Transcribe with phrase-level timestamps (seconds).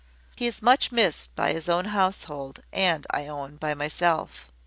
[0.35, 4.51] He is much missed by his household, and, I own, by myself.